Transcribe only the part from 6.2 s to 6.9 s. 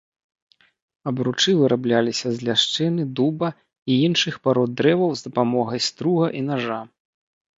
і нажа.